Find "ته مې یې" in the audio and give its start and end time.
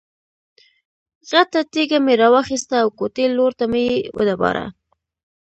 3.59-3.97